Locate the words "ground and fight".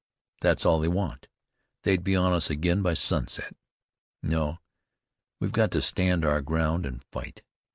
6.41-7.43